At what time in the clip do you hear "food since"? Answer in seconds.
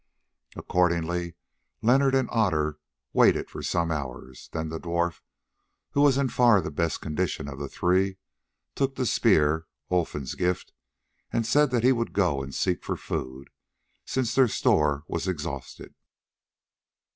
12.97-14.33